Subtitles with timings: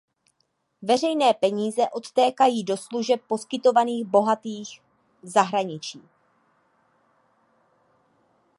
[0.81, 4.65] Veřejné peníze odtékají do služeb poskytovaných bohatým
[5.23, 6.01] v zahraničí.